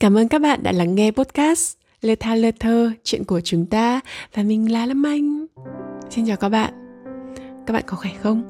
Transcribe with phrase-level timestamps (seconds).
[0.00, 3.66] Cảm ơn các bạn đã lắng nghe podcast Lê Tha Lê Thơ, chuyện của chúng
[3.66, 4.00] ta
[4.34, 5.46] và mình là Lâm Anh.
[6.10, 6.72] Xin chào các bạn.
[7.66, 8.42] Các bạn có khỏe không?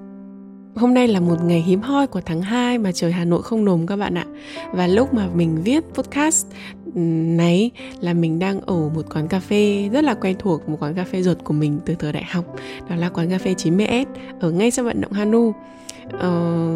[0.77, 3.65] Hôm nay là một ngày hiếm hoi của tháng 2 mà trời Hà Nội không
[3.65, 4.25] nồm các bạn ạ.
[4.73, 6.47] Và lúc mà mình viết podcast
[6.94, 7.71] ừ, này
[8.01, 11.04] là mình đang ở một quán cà phê rất là quen thuộc, một quán cà
[11.04, 12.56] phê ruột của mình từ thời đại học.
[12.88, 14.06] Đó là quán cà phê 90S
[14.40, 15.53] ở ngay sau vận động Hanu.
[16.19, 16.69] Ờ,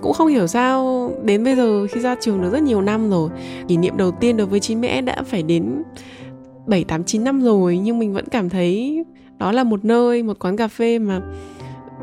[0.00, 3.30] cũng không hiểu sao đến bây giờ khi ra trường được rất nhiều năm rồi
[3.68, 5.82] kỷ niệm đầu tiên đối với chín mẹ đã phải đến
[6.66, 9.04] 7, 8, 9 năm rồi nhưng mình vẫn cảm thấy
[9.38, 11.20] đó là một nơi, một quán cà phê mà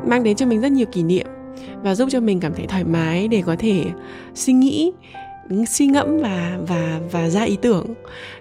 [0.06, 1.26] mang đến cho mình rất nhiều kỷ niệm
[1.82, 3.84] và giúp cho mình cảm thấy thoải mái để có thể
[4.34, 4.92] suy nghĩ
[5.68, 7.86] suy ngẫm và và và ra ý tưởng.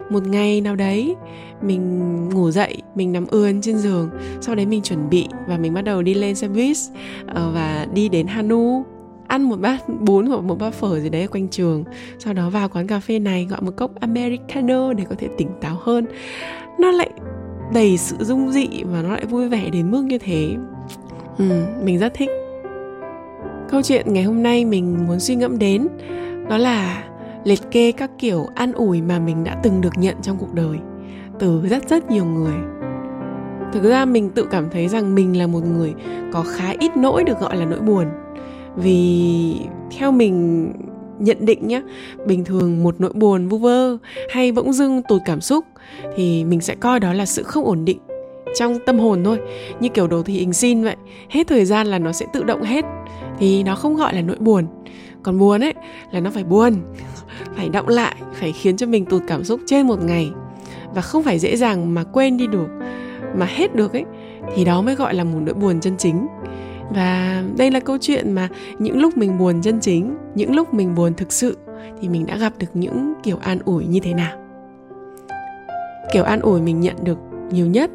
[0.10, 1.16] Một ngày nào đấy
[1.62, 4.10] mình ngủ dậy mình nằm ươn trên giường
[4.42, 6.78] sau đấy mình chuẩn bị và mình bắt đầu đi lên xe buýt
[7.28, 8.84] ờ, và đi đến Hanu
[9.28, 11.84] ăn một bát bún hoặc một bát phở gì đấy quanh trường
[12.20, 15.49] sau đó vào quán cà phê này gọi một cốc americano để có thể tỉnh
[15.62, 16.05] táo hơn.
[16.80, 17.10] Nó lại
[17.74, 20.55] đầy sự dung dị và nó lại vui vẻ đến mức như thế.
[21.38, 22.30] Ừ, mình rất thích.
[23.70, 25.88] Câu chuyện ngày hôm nay mình muốn suy ngẫm đến
[26.49, 27.03] đó là
[27.43, 30.77] liệt kê các kiểu an ủi mà mình đã từng được nhận trong cuộc đời
[31.40, 32.55] từ rất rất nhiều người.
[33.73, 35.93] Thực ra mình tự cảm thấy rằng mình là một người
[36.31, 38.05] có khá ít nỗi được gọi là nỗi buồn.
[38.75, 39.55] Vì
[39.98, 40.71] theo mình
[41.20, 41.81] nhận định nhé
[42.25, 43.98] bình thường một nỗi buồn vu vơ
[44.29, 45.65] hay bỗng dưng tụt cảm xúc
[46.15, 47.99] thì mình sẽ coi đó là sự không ổn định
[48.60, 49.40] trong tâm hồn thôi.
[49.80, 50.96] Như kiểu đồ thị hình xin vậy.
[51.30, 52.86] Hết thời gian là nó sẽ tự động hết.
[53.40, 54.66] Thì nó không gọi là nỗi buồn.
[55.24, 55.74] Còn buồn ấy,
[56.12, 56.74] là nó phải buồn,
[57.55, 60.32] phải động lại, phải khiến cho mình tụt cảm xúc trên một ngày.
[60.94, 62.68] Và không phải dễ dàng mà quên đi được,
[63.36, 64.06] mà hết được ấy,
[64.56, 66.28] thì đó mới gọi là một nỗi buồn chân chính.
[66.96, 68.50] Và đây là câu chuyện mà
[68.80, 71.58] những lúc mình buồn chân chính, những lúc mình buồn thực sự,
[72.02, 74.38] thì mình đã gặp được những kiểu an ủi như thế nào.
[76.14, 77.18] Kiểu an ủi mình nhận được
[77.51, 77.91] nhiều nhất.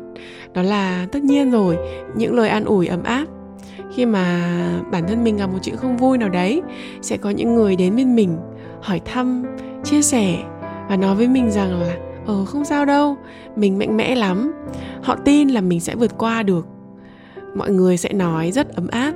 [0.54, 1.76] Đó là tất nhiên rồi,
[2.16, 3.24] những lời an ủi ấm áp.
[3.94, 4.50] Khi mà
[4.90, 6.62] bản thân mình gặp một chuyện không vui nào đấy,
[7.02, 8.36] sẽ có những người đến bên mình,
[8.80, 9.44] hỏi thăm,
[9.84, 10.38] chia sẻ
[10.88, 11.96] và nói với mình rằng là
[12.26, 13.16] ờ không sao đâu,
[13.56, 14.52] mình mạnh mẽ lắm.
[15.02, 16.66] Họ tin là mình sẽ vượt qua được.
[17.54, 19.12] Mọi người sẽ nói rất ấm áp,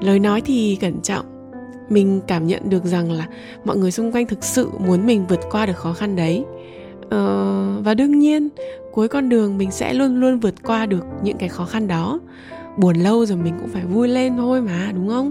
[0.00, 1.24] lời nói thì cẩn trọng.
[1.88, 3.26] Mình cảm nhận được rằng là
[3.64, 6.44] mọi người xung quanh thực sự muốn mình vượt qua được khó khăn đấy.
[7.10, 8.48] Ờ, và đương nhiên,
[8.92, 12.20] cuối con đường mình sẽ luôn luôn vượt qua được những cái khó khăn đó.
[12.76, 15.30] Buồn lâu rồi mình cũng phải vui lên thôi mà, đúng không?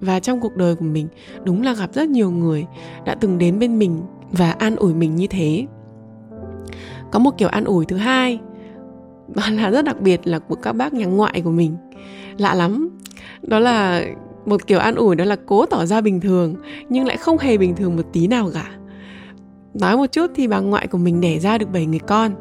[0.00, 1.08] Và trong cuộc đời của mình,
[1.44, 2.66] đúng là gặp rất nhiều người
[3.04, 5.66] đã từng đến bên mình và an ủi mình như thế.
[7.10, 8.40] Có một kiểu an ủi thứ hai,
[9.34, 11.76] đó là rất đặc biệt là của các bác nhà ngoại của mình.
[12.38, 12.98] Lạ lắm,
[13.42, 14.04] đó là
[14.46, 16.54] một kiểu an ủi, đó là cố tỏ ra bình thường,
[16.88, 18.70] nhưng lại không hề bình thường một tí nào cả
[19.80, 22.32] nói một chút thì bà ngoại của mình đẻ ra được 7 người con.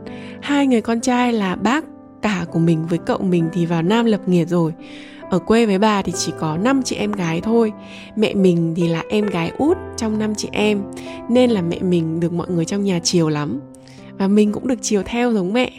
[0.42, 1.86] Hai người con trai là bác
[2.22, 4.74] cả của mình với cậu mình thì vào nam lập nghiệp rồi.
[5.30, 7.74] Ở quê với bà thì chỉ có 5 chị em gái thôi.
[8.16, 10.82] Mẹ mình thì là em gái út trong 5 chị em,
[11.30, 13.60] Nên là mẹ mình được mọi người trong nhà chiều lắm.
[14.18, 15.72] Và mình cũng được chiều theo giống mẹ.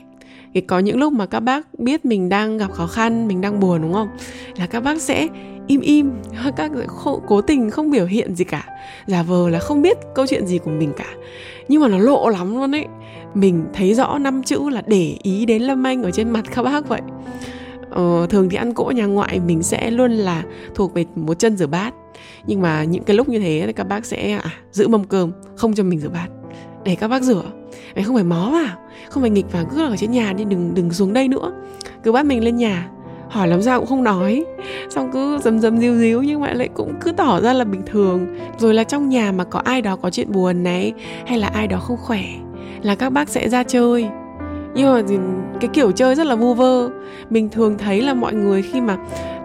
[0.55, 3.61] Thì có những lúc mà các bác biết mình đang gặp khó khăn, mình đang
[3.61, 4.09] buồn, đúng không?
[4.57, 5.29] Là các bác sẽ
[5.69, 6.13] im im.
[6.57, 8.65] Các không, cố tình không biểu hiện gì cả.
[9.07, 11.15] Giả vờ là không biết câu chuyện gì của mình cả.
[11.69, 12.87] Nhưng mà nó lộ lắm luôn ấy.
[13.35, 16.63] Mình thấy rõ năm chữ là để ý đến lâm anh ở trên mặt các
[16.63, 17.01] bác vậy.
[17.91, 20.43] Ờ, thường thì ăn cỗ nhà ngoại mình sẽ luôn là
[20.75, 21.95] thuộc về một chân rửa bát.
[22.47, 25.33] Nhưng mà những cái lúc như thế thì các bác sẽ à, giữ mâm cơm
[25.57, 26.29] không cho mình rửa bát.
[26.85, 27.43] Để các bác rửa.
[27.95, 28.77] Mày không phải mó vào
[29.11, 31.53] không phải nghịch vào cứ ở trên nhà đi đừng đừng xuống đây nữa.
[32.05, 32.89] Cứ bắt mình lên nhà
[33.29, 34.45] hỏi làm sao cũng không nói.
[34.91, 37.83] Xong cứ dầm dầm díu díu nhưng mà lại cũng cứ tỏ ra là bình
[37.87, 38.27] thường.
[38.59, 40.93] Rồi là trong nhà mà có ai đó có chuyện buồn này,
[41.27, 42.23] hay là ai đó không khỏe,
[42.83, 44.07] là các bác sẽ ra chơi.
[44.75, 45.03] Nhưng mà
[45.61, 46.91] cái kiểu chơi rất là vu vơ.
[47.31, 48.97] Mình thường thấy là mọi người khi mà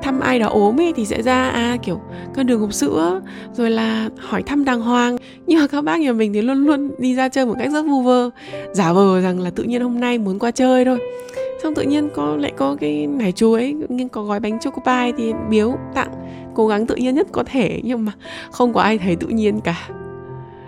[0.01, 2.01] thăm ai đó ốm ấy thì sẽ ra à kiểu,
[2.35, 3.22] con đường hộp sữa.
[3.53, 5.17] Rồi là hỏi thăm đàng hoàng.
[5.47, 7.81] Nhưng mà các bác nhà mình thì luôn luôn đi ra chơi một cách rất
[7.81, 8.29] vu vơ.
[8.72, 10.99] Giả vờ rằng là tự nhiên hôm nay muốn qua chơi thôi
[11.63, 15.11] xong tự nhiên có, lại có cái nải chuối nhưng có gói bánh choco pie
[15.17, 16.11] thì biếu, tặng,
[16.55, 18.11] cố gắng tự nhiên nhất có thể, nhưng mà
[18.51, 19.89] không có ai thấy tự nhiên cả.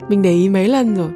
[0.09, 1.09] Mình để ý mấy lần rồi.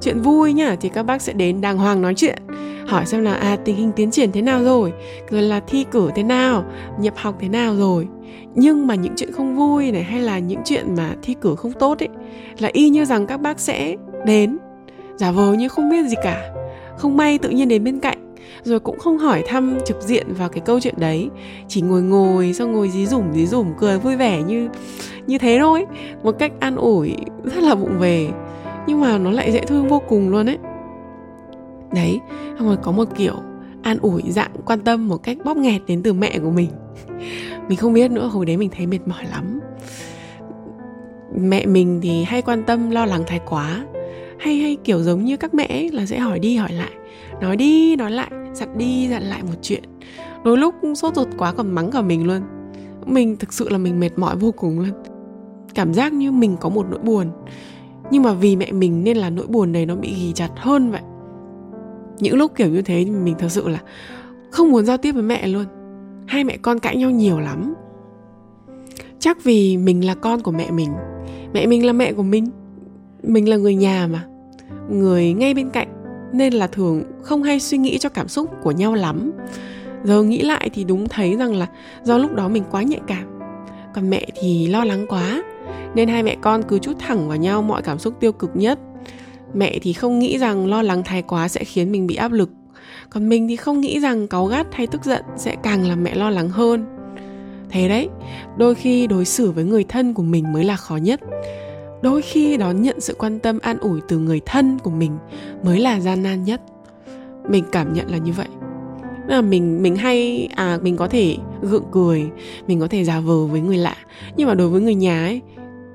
[0.00, 2.38] Chuyện vui nhá, thì các bác sẽ đến đàng hoàng nói chuyện,
[2.86, 4.92] hỏi xem là à tình hình tiến triển thế nào rồi?
[5.30, 6.64] Rồi là thi cử thế nào?
[6.98, 8.08] Nhập học thế nào rồi?
[8.54, 11.72] Nhưng mà những chuyện không vui này, hay là những chuyện mà thi cử không
[11.72, 12.08] tốt ấy,
[12.58, 13.96] là y như rằng các bác sẽ
[14.26, 14.58] đến.
[15.16, 16.54] Giả vờ như không biết gì cả.
[16.96, 18.21] Không may tự nhiên đến bên cạnh
[18.62, 21.30] rồi cũng không hỏi thăm trực diện vào cái câu chuyện đấy.
[21.68, 24.68] Chỉ ngồi ngồi, xong ngồi dí dủm dí dủm cười vui vẻ như
[25.26, 25.86] như thế thôi.
[26.22, 28.28] Một cách an ủi, rất là vụng về.
[28.86, 30.58] Nhưng mà nó lại dễ thương vô cùng luôn ấy.
[31.94, 32.20] Đấy,
[32.58, 33.34] xong rồi có một kiểu
[33.82, 36.70] an ủi, dạng quan tâm, một cách bóp nghẹt đến từ mẹ của mình.
[37.68, 39.60] Mình không biết nữa, hồi đấy mình thấy mệt mỏi lắm.
[41.38, 43.84] Mẹ mình thì hay quan tâm, lo lắng thái quá
[44.42, 46.90] hay hay kiểu giống như các mẹ ấy là sẽ hỏi đi hỏi lại,
[47.40, 49.82] nói đi nói lại, dặn đi dặn lại một chuyện.
[50.44, 52.40] Đôi lúc sốt ruột quá còn mắng cả mình luôn.
[53.06, 54.90] Mình thực sự là mình mệt mỏi vô cùng luôn.
[55.74, 57.26] Cảm giác như mình có một nỗi buồn.
[58.10, 60.90] Nhưng mà vì mẹ mình nên là nỗi buồn này nó bị ghi chặt hơn
[60.90, 61.02] vậy.
[62.18, 63.78] Những lúc kiểu như thế mình thật sự là
[64.50, 65.64] không muốn giao tiếp với mẹ luôn.
[66.26, 67.74] Hai mẹ con cãi nhau nhiều lắm.
[69.18, 70.90] Chắc vì mình là con của mẹ mình.
[71.54, 72.46] Mẹ mình là mẹ của mình.
[73.22, 74.24] Mình là người nhà mà
[74.90, 75.88] người ngay bên cạnh,
[76.32, 79.32] nên là thường không hay suy nghĩ cho cảm xúc của nhau lắm.
[80.04, 81.66] Giờ nghĩ lại thì đúng thấy rằng là
[82.02, 83.38] do lúc đó mình quá nhạy cảm.
[83.94, 85.42] Còn mẹ thì lo lắng quá,
[85.94, 88.78] nên hai mẹ con cứ chút thẳng vào nhau mọi cảm xúc tiêu cực nhất.
[89.54, 92.50] Mẹ thì không nghĩ rằng lo lắng thái quá sẽ khiến mình bị áp lực.
[93.10, 96.14] Còn mình thì không nghĩ rằng cáu gắt hay tức giận sẽ càng làm mẹ
[96.14, 96.86] lo lắng hơn.
[97.70, 98.08] Thế đấy,
[98.56, 101.20] đôi khi đối xử với người thân của mình mới là khó nhất
[102.02, 105.18] đôi khi đón nhận sự quan tâm an ủi từ người thân của mình
[105.64, 106.60] mới là gian nan nhất.
[107.48, 108.48] Mình cảm nhận là như vậy.
[109.28, 112.30] Là mình mình hay à mình có thể gượng cười
[112.66, 113.96] mình có thể giả vờ với người lạ.
[114.36, 115.40] Nhưng mà đối với người nhà ấy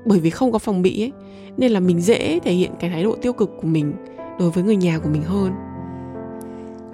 [0.04, 1.12] bởi vì không có phòng bị ấy
[1.56, 3.92] nên là mình dễ thể hiện cái thái độ tiêu cực của mình
[4.38, 5.52] đối với người nhà của mình hơn.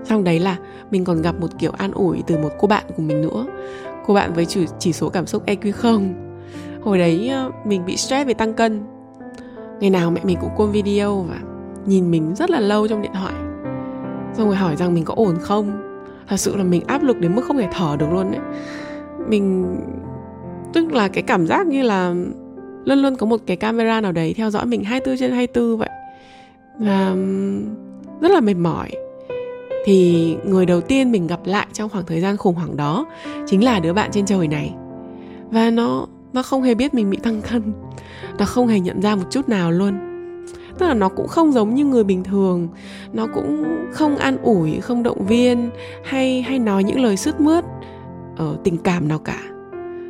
[0.04, 0.56] Xong đấy là
[0.90, 3.46] mình còn gặp một kiểu an ủi từ một cô bạn của mình nữa.
[4.06, 6.14] Cô bạn với chỉ, chỉ số cảm xúc EQ không.
[6.82, 8.93] Hồi đấy ờ, mình bị stress về tăng cân
[9.80, 11.38] ngày nào mẹ mình cũng call video và
[11.86, 13.34] nhìn mình rất là lâu trong điện thoại.
[14.34, 15.80] Xong rồi hỏi rằng mình có ổn không?
[16.28, 18.40] Thật sự là mình áp lực đến mức không thể thở được luôn đấy
[19.28, 19.76] mình,
[20.72, 22.14] tức là cái cảm giác như là
[22.84, 25.88] luôn luôn có một cái camera nào đấy theo dõi mình 24 trên 24 vậy.
[26.78, 27.64] Và um,
[28.20, 28.90] rất là mệt mỏi.
[29.84, 33.06] Thì người đầu tiên mình gặp lại trong khoảng thời gian khủng hoảng đó
[33.46, 34.74] chính là đứa bạn trên trời này.
[35.50, 37.72] Và nó nó không hề biết mình bị tăng cân.
[38.38, 39.94] Nó không hề nhận ra một chút nào luôn.
[40.78, 42.68] Tức là nó cũng không giống như người bình thường.
[43.12, 45.70] Nó cũng không an ủi, không động viên,
[46.04, 47.64] hay hay nói những lời sướt mướt
[48.36, 49.40] ở tình cảm nào cả.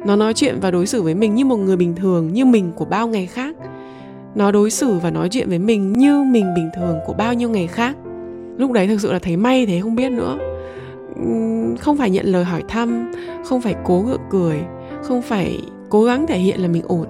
[0.06, 2.72] Nó nói chuyện và đối xử với mình như một người bình thường, như mình
[2.72, 3.56] của bao ngày khác.
[4.34, 7.50] Nó đối xử và nói chuyện với mình như mình bình thường của bao nhiêu
[7.50, 7.96] ngày khác.
[8.56, 10.38] Lúc đấy thực sự là thấy may thế, không biết nữa.
[11.78, 13.12] Không phải nhận lời hỏi thăm,
[13.44, 14.58] không phải cố gượng cười,
[15.02, 15.60] không phải
[15.94, 17.06] cố gắng thể hiện là mình ổn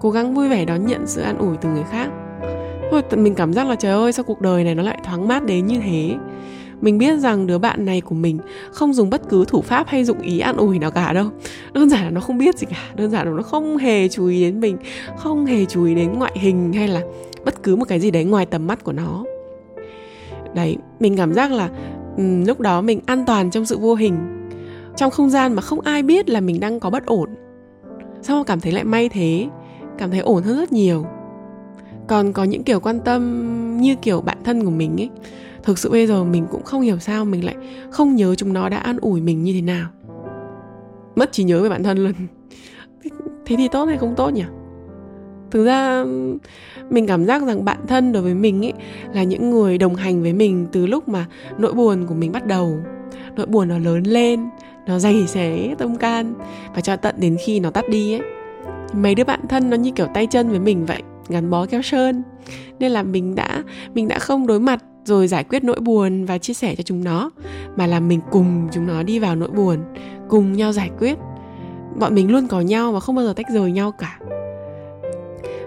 [0.00, 2.10] cố gắng vui vẻ đón nhận sự an ủi từ người khác.
[2.90, 5.44] Thôi mình cảm giác là trời ơi sao cuộc đời này nó lại thoáng mát
[5.44, 6.16] đến như thế?
[6.80, 8.38] Mình biết rằng đứa bạn này của mình
[8.70, 11.26] không dùng bất cứ thủ pháp hay dụng ý an ủi nào cả đâu.
[11.72, 14.26] Đơn giản là nó không biết gì cả đơn giản là nó không hề chú
[14.26, 14.76] ý đến mình
[15.16, 17.00] không hề chú ý đến ngoại hình hay là
[17.44, 19.24] bất cứ một cái gì đấy ngoài tầm mắt của nó.
[20.54, 21.68] Đấy mình cảm giác là
[22.16, 24.16] um, lúc đó mình an toàn trong sự vô hình.
[24.96, 27.28] Trong không gian mà không ai biết là mình đang có bất ổn
[28.22, 29.48] sao cảm thấy lại may thế?
[29.98, 31.06] Cảm thấy ổn hơn rất nhiều.
[32.08, 35.10] Còn có những kiểu quan tâm như kiểu bạn thân của mình ấy,
[35.62, 37.56] thực sự bây giờ mình cũng không hiểu sao mình lại
[37.90, 39.88] không nhớ chúng nó đã an ủi mình như thế nào.
[41.16, 42.12] Mất trí nhớ về bản thân luôn.
[43.46, 44.44] Thế thì tốt hay không tốt nhỉ?
[45.50, 46.04] Thực ra,
[46.90, 48.72] mình cảm giác rằng bạn thân đối với mình ấy
[49.14, 51.26] là những người đồng hành với mình từ lúc mà
[51.58, 52.78] nỗi buồn của mình bắt đầu.
[53.36, 54.40] Nỗi buồn nó lớn lên
[54.88, 56.34] nó dày xé tâm can.
[56.74, 58.22] Và cho tận đến khi nó tắt đi ấy.
[58.92, 61.82] Mấy đứa bạn thân nó như kiểu tay chân với mình vậy, gắn bó keo
[61.82, 62.22] sơn.
[62.78, 63.62] Nên là mình đã
[63.94, 67.04] mình đã không đối mặt rồi giải quyết nỗi buồn và chia sẻ cho chúng
[67.04, 67.30] nó,
[67.76, 69.78] mà là mình cùng chúng nó đi vào nỗi buồn,
[70.28, 71.18] cùng nhau giải quyết.
[71.98, 74.18] Bọn mình luôn có nhau và không bao giờ tách rời nhau cả.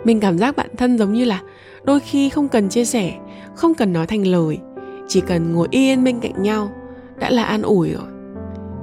[0.03, 1.41] Mình cảm giác bạn thân giống như là
[1.83, 3.13] đôi khi không cần chia sẻ,
[3.55, 4.57] không cần nói thành lời,
[5.07, 6.69] chỉ cần ngồi yên bên cạnh nhau,
[7.19, 8.10] đã là an ủi rồi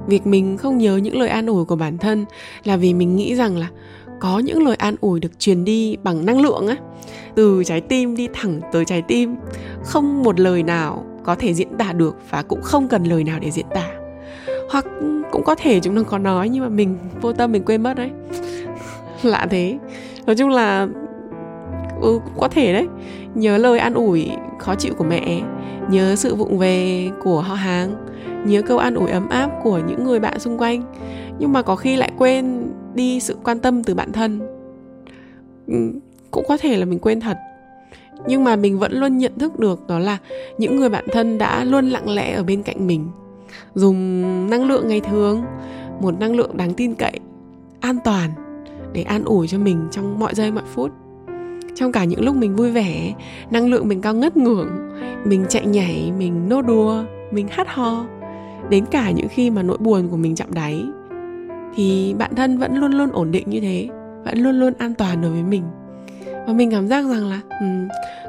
[0.09, 2.25] việc mình không nhớ những lời an ủi của bản thân
[2.63, 3.67] là vì mình nghĩ rằng là
[4.19, 6.75] có những lời an ủi được truyền đi bằng năng lượng á.
[7.35, 9.35] Từ trái tim đi thẳng tới trái tim
[9.83, 13.39] không một lời nào có thể diễn tả được và cũng không cần lời nào
[13.39, 13.87] để diễn tả.
[14.69, 14.85] Hoặc
[15.31, 17.93] cũng có thể chúng nó có nói nhưng mà mình vô tâm mình quên mất
[17.93, 18.09] đấy.
[19.23, 19.77] Lạ thế.
[20.25, 20.87] Nói chung là
[22.01, 22.87] ừ, cũng có thể đấy.
[23.35, 25.41] Nhớ lời an ủi khó chịu của mẹ.
[25.89, 27.95] Nhớ sự vụng về của họ hàng.
[28.45, 30.83] Nhớ câu an ủi ấm áp của những người bạn xung quanh.
[31.39, 34.39] Nhưng mà có khi lại quên đi sự quan tâm từ bản thân.
[35.67, 35.75] Ừ,
[36.31, 37.37] cũng có thể là mình quên thật.
[38.27, 40.17] Nhưng mà mình vẫn luôn nhận thức được đó là
[40.57, 43.07] những người bạn thân đã luôn lặng lẽ ở bên cạnh mình.
[43.75, 45.43] Dùng năng lượng ngày thường,
[46.01, 47.19] một năng lượng đáng tin cậy,
[47.79, 48.29] an toàn
[48.93, 50.91] để an ủi cho mình trong mọi giây, mọi phút
[51.79, 53.13] trong cả những lúc mình vui vẻ
[53.51, 54.69] năng lượng mình cao ngất ngưỡng
[55.25, 58.05] mình chạy nhảy mình nô đùa mình hát ho
[58.69, 60.83] đến cả những khi mà nỗi buồn của mình chạm đáy
[61.75, 63.87] thì bạn thân vẫn luôn luôn ổn định như thế
[64.25, 65.63] vẫn luôn luôn an toàn đối với mình.
[66.47, 67.87] Và mình cảm giác rằng là um,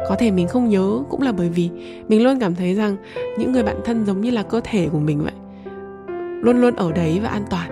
[0.08, 1.70] có thể mình không nhớ cũng là bởi vì
[2.08, 2.96] mình luôn cảm thấy rằng
[3.38, 5.32] những người bạn thân giống như là cơ thể của mình vậy
[6.42, 7.70] luôn luôn ở đấy và an toàn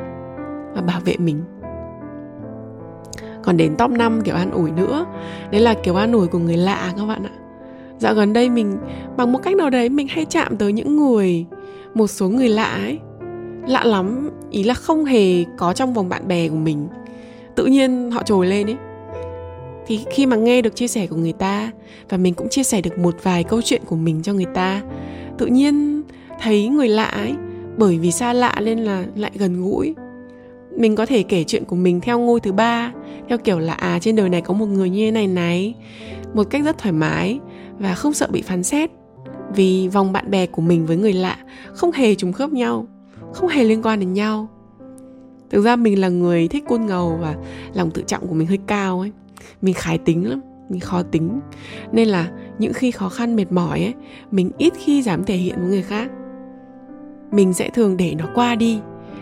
[0.75, 1.43] và bảo vệ mình
[3.49, 5.07] còn đến top 5 kiểu an ủi nữa.
[5.51, 7.31] Đấy là kiểu an ủi của người lạ các bạn ạ.
[7.99, 8.77] Dạo gần đây mình,
[9.17, 11.45] bằng một cách nào đấy mình hay chạm tới những người,
[11.95, 12.99] một số người lạ ấy.
[13.67, 16.89] Lạ lắm, ý là không hề có trong vòng bạn bè của mình.
[17.55, 18.77] Tự nhiên họ trồi lên ấy.
[19.87, 21.71] Thì khi mà nghe được chia sẻ của người ta,
[22.09, 24.83] và mình cũng chia sẻ được một vài câu chuyện của mình cho người ta,
[25.39, 26.03] tự nhiên
[26.41, 27.33] thấy người lạ ấy,
[27.77, 29.95] bởi vì xa lạ nên là lại gần gũi
[30.77, 32.93] mình có thể kể chuyện của mình theo ngôi thứ ba,
[33.29, 35.75] theo kiểu là à trên đời này có một người như thế này này.
[36.35, 37.41] Một cách rất thoải mái
[37.79, 38.91] và không sợ bị phán xét.
[39.55, 41.37] Vì vòng bạn bè của mình với người lạ
[41.75, 42.87] không hề trùng khớp nhau,
[43.33, 44.49] không hề liên quan đến nhau.
[45.51, 47.37] Thực ra mình là người thích côn ngầu và
[47.75, 49.13] lòng tự trọng của mình hơi cao ấy.
[49.63, 51.41] Mình khái tính lắm, mình khó tính.
[51.93, 53.95] Nên là những khi khó khăn mệt mỏi ấy,
[54.31, 56.11] mình ít khi dám thể hiện với người khác.
[57.33, 58.79] Mình sẽ thường để nó qua đi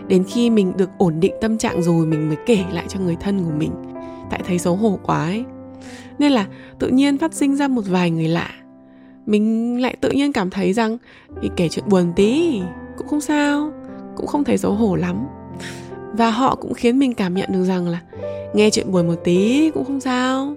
[0.07, 3.15] đến khi mình được ổn định tâm trạng rồi mình mới kể lại cho người
[3.19, 3.71] thân của mình.
[4.29, 5.43] Tại thấy xấu hổ quá ấy.
[6.19, 6.47] Nên là
[6.79, 8.49] tự nhiên phát sinh ra một vài người lạ.
[9.25, 10.97] Mình lại tự nhiên cảm thấy rằng
[11.41, 12.61] thì kể chuyện buồn tí,
[12.97, 13.71] cũng không sao,
[14.15, 15.27] cũng không thấy xấu hổ lắm.
[16.13, 18.01] Và họ cũng khiến mình cảm nhận được rằng là,
[18.53, 20.55] nghe chuyện buồn một tí cũng không sao,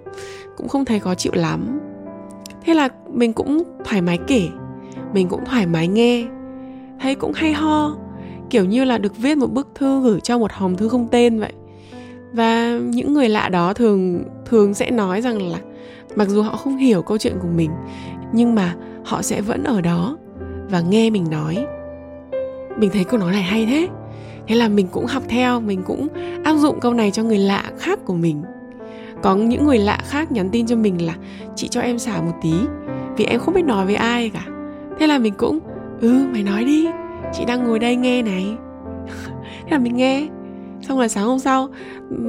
[0.57, 1.79] cũng không thấy khó chịu lắm.
[2.65, 4.47] Thế là mình cũng thoải mái kể,
[5.13, 6.25] mình cũng thoải mái nghe.
[6.99, 7.97] Thấy cũng hay ho
[8.51, 11.39] kiểu như là được viết một bức thư gửi cho một hòm thư không tên
[11.39, 11.53] vậy.
[12.33, 15.57] Và những người lạ đó thường thường sẽ nói rằng là
[16.15, 17.71] mặc dù họ không hiểu câu chuyện của mình,
[18.33, 20.17] nhưng mà họ sẽ vẫn ở đó
[20.69, 21.65] và nghe mình nói.
[22.77, 23.87] Mình thấy câu nói này hay thế.
[24.47, 26.07] Thế là mình cũng học theo, mình cũng
[26.43, 28.43] áp dụng câu này cho người lạ khác của mình.
[29.23, 31.15] Có những người lạ khác nhắn tin cho mình là,
[31.55, 32.53] chị cho em xả một tí,
[33.17, 34.45] vì em không biết nói với ai cả.
[34.99, 35.59] Thế là mình cũng
[36.01, 36.87] ừ mày nói đi
[37.33, 38.45] chị đang ngồi đây nghe này.
[39.63, 40.27] Thế là mình nghe.
[40.81, 41.69] Xong là sáng hôm sau,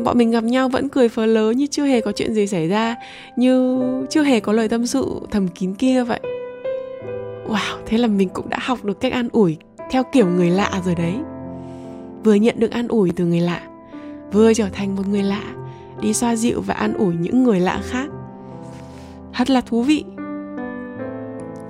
[0.04, 2.68] bọn mình gặp nhau vẫn cười phớ lớ như chưa hề có chuyện gì xảy
[2.68, 2.96] ra,
[3.36, 6.20] như chưa hề có lời tâm sự thầm kín kia vậy.
[7.48, 9.56] Wow, thế là mình cũng đã học được cách an ủi
[9.90, 11.14] theo kiểu người lạ rồi đấy.
[12.24, 13.60] Vừa nhận được an ủi từ người lạ,
[14.32, 15.42] vừa trở thành một người lạ,
[16.00, 18.08] đi xoa dịu và an ủi những người lạ khác.
[19.32, 20.04] Thật là thú vị.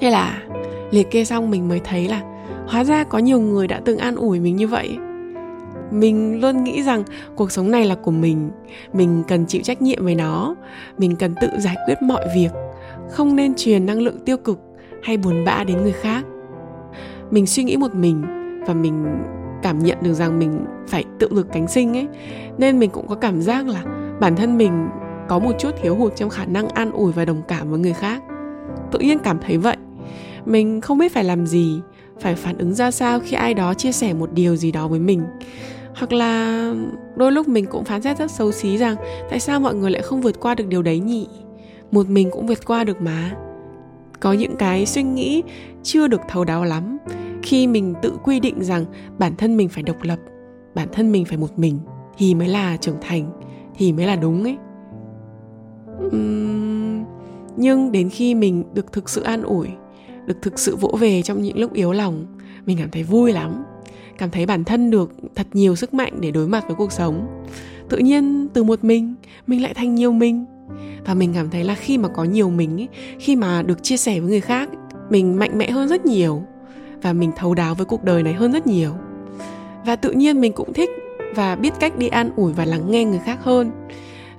[0.01, 0.43] Thế là
[0.91, 2.23] liệt kê xong mình mới thấy là
[2.67, 4.99] hóa ra có nhiều người đã từng an ủi mình như vậy.
[5.91, 7.05] Mình luôn nghĩ rằng
[7.37, 8.51] cuộc sống này là của mình.
[8.93, 10.55] Mình cần chịu trách nhiệm với nó.
[10.99, 12.51] Mình cần tự giải quyết mọi việc.
[13.11, 14.59] Không nên truyền năng lượng tiêu cực
[15.03, 16.25] hay buồn bã đến người khác.
[17.31, 18.23] Mình suy nghĩ một mình
[18.67, 19.05] và mình
[19.63, 22.09] cảm nhận được rằng mình phải tự lực cánh sinh ấy.
[22.59, 23.85] Nên mình cũng có cảm giác là
[24.21, 24.89] bản thân mình
[25.29, 27.93] có một chút thiếu hụt trong khả năng an ủi và đồng cảm với người
[27.93, 28.23] khác.
[28.91, 29.77] Tự nhiên cảm thấy vậy.
[30.45, 31.81] Mình không biết phải làm gì
[32.23, 35.01] phải phản ứng ra sao khi ai đó chia sẻ một điều gì đó với
[35.01, 35.23] mình.
[35.95, 36.75] Hoặc là
[37.17, 38.97] đôi lúc mình cũng phán xét rất xấu xí rằng
[39.31, 41.29] tại sao mọi người lại không vượt qua được điều đấy nhỉ?
[41.91, 43.37] Một mình cũng vượt qua được mà.
[44.21, 45.43] Có những cái suy nghĩ
[45.83, 46.99] chưa được thấu đáo lắm
[47.43, 48.85] khi mình tự quy định rằng
[49.19, 50.19] bản thân mình phải độc lập
[50.75, 51.79] bản thân mình phải một mình
[52.19, 53.33] thì mới là trưởng thành
[53.75, 54.57] thì mới là đúng ấy.
[56.07, 57.05] Uhm,
[57.57, 59.69] nhưng đến khi mình được thực sự an ủi
[60.27, 62.27] được thực sự vỗ về trong những lúc yếu lòng.
[62.67, 63.65] Mình cảm thấy vui lắm.
[64.19, 67.45] Cảm thấy bản thân được thật nhiều sức mạnh để đối mặt với cuộc sống.
[67.89, 69.15] Tự nhiên từ một mình
[69.47, 70.45] mình lại thành nhiều mình.
[71.05, 72.89] Và mình cảm thấy là khi mà có nhiều mình ấy,
[73.19, 74.69] khi mà được chia sẻ với người khác
[75.11, 76.43] mình mạnh mẽ hơn rất nhiều.
[77.03, 78.93] Và mình thấu đáo với cuộc đời này hơn rất nhiều.
[79.87, 80.91] Và tự nhiên mình cũng thích
[81.35, 83.71] và biết cách đi an ủi và lắng nghe người khác hơn.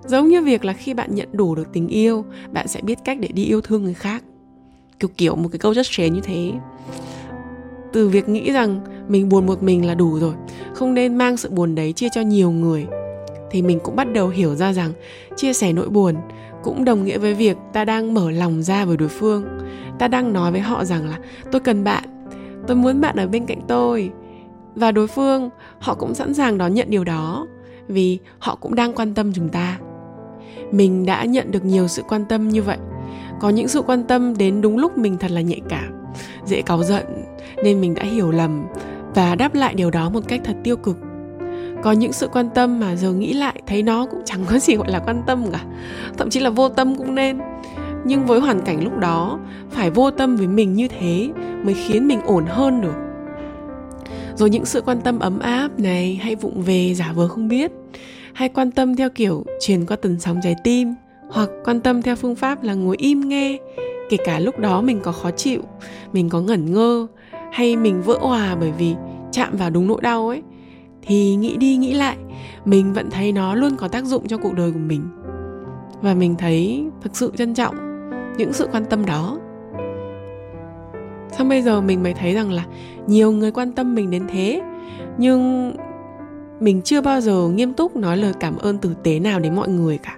[0.05, 3.17] Giống như việc là khi bạn nhận đủ được tình yêu bạn sẽ biết cách
[3.19, 4.23] để đi yêu thương người khác
[5.07, 6.51] kiểu kiểu một cái câu rất chén như thế.
[7.93, 10.33] Từ việc nghĩ rằng mình buồn một mình là đủ rồi,
[10.73, 12.85] không nên mang sự buồn đấy chia cho nhiều người,
[13.51, 14.91] thì mình cũng bắt đầu hiểu ra rằng
[15.35, 16.15] chia sẻ nỗi buồn
[16.63, 19.45] cũng đồng nghĩa với việc ta đang mở lòng ra với đối phương.
[19.99, 21.19] Ta đang nói với họ rằng là,
[21.51, 22.03] tôi cần bạn,
[22.67, 24.11] tôi muốn bạn ở bên cạnh tôi.
[24.75, 27.47] Và đối phương, họ cũng sẵn sàng đón nhận điều đó,
[27.87, 29.79] vì họ cũng đang quan tâm chúng ta.
[30.71, 32.77] Mình đã nhận được nhiều sự quan tâm như vậy
[33.39, 35.93] có những sự quan tâm đến đúng lúc mình thật là nhạy cảm,
[36.45, 37.05] dễ cáu giận
[37.63, 38.65] nên mình đã hiểu lầm
[39.15, 40.97] và đáp lại điều đó một cách thật tiêu cực.
[41.83, 44.75] Có những sự quan tâm mà giờ nghĩ lại thấy nó cũng chẳng có gì
[44.75, 45.59] gọi là quan tâm cả,
[46.17, 47.39] thậm chí là vô tâm cũng nên.
[48.05, 49.39] Nhưng với hoàn cảnh lúc đó,
[49.71, 51.29] phải vô tâm với mình như thế
[51.63, 52.95] mới khiến mình ổn hơn được.
[54.35, 57.71] Rồi những sự quan tâm ấm áp này hay vụng về giả vờ không biết,
[58.33, 60.93] hay quan tâm theo kiểu truyền qua từng sóng trái tim
[61.33, 63.59] hoặc quan tâm theo phương pháp là ngồi im nghe,
[64.09, 65.61] kể cả lúc đó mình có khó chịu,
[66.13, 67.07] mình có ngẩn ngơ,
[67.51, 68.95] hay mình vỡ hòa bởi vì
[69.31, 70.41] chạm vào đúng nỗi đau ấy,
[71.01, 72.17] thì nghĩ đi nghĩ lại,
[72.65, 75.01] mình vẫn thấy nó luôn có tác dụng cho cuộc đời của mình.
[76.01, 77.75] Và mình thấy thực sự trân trọng
[78.37, 79.39] những sự quan tâm đó.
[81.31, 82.65] Xong bây giờ mình mới thấy rằng là
[83.07, 84.61] nhiều người quan tâm mình đến thế,
[85.17, 85.71] nhưng
[86.59, 89.69] mình chưa bao giờ nghiêm túc nói lời cảm ơn tử tế nào đến mọi
[89.69, 90.17] người cả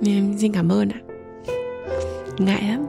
[0.00, 1.00] nên xin cảm ơn ạ.
[2.38, 2.86] Ngại lắm.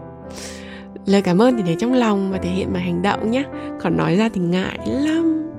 [1.06, 3.44] Lời cảm ơn thì để trong lòng và thể hiện bằng hành động nhé
[3.82, 5.50] còn nói ra thì ngại lắm.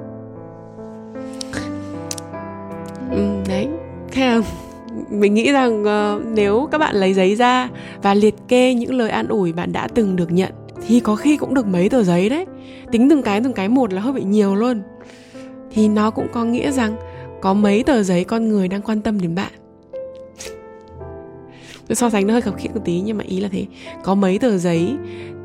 [3.11, 3.69] Ừ, đấy.
[4.13, 4.41] Thế là
[5.11, 7.69] mình nghĩ rằng uh, nếu các bạn lấy giấy ra
[8.03, 10.53] và liệt kê những lời an ủi bạn đã từng được nhận
[10.87, 12.47] thì có khi cũng được mấy tờ giấy đấy.
[12.93, 14.83] Tính từng cái từng cái một là hơi bị nhiều luôn.
[15.71, 16.97] Thì nó cũng có nghĩa rằng
[17.41, 19.53] có mấy tờ giấy con người đang quan tâm đến bạn
[21.89, 23.67] tôi so sánh nó hơi khập khiễng một tí, nhưng mà ý là thế
[24.05, 24.97] có mấy tờ giấy,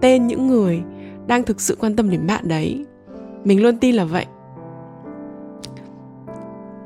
[0.01, 0.81] tên những người
[1.27, 2.85] đang thực sự quan tâm đến bạn đấy
[3.45, 4.25] mình luôn tin là vậy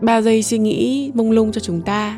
[0.01, 2.17] ba giây suy nghĩ mông lung cho chúng ta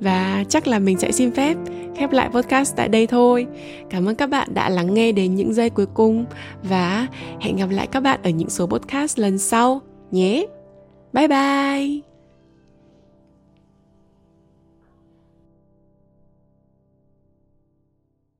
[0.00, 1.56] và chắc là mình sẽ xin phép
[1.96, 3.46] khép lại podcast tại đây thôi.
[3.90, 6.24] Cảm ơn các bạn đã lắng nghe đến những giây cuối cùng
[6.62, 7.06] và
[7.40, 10.46] hẹn gặp lại các bạn ở những số podcast lần sau nhé.
[11.12, 12.15] Bye bye.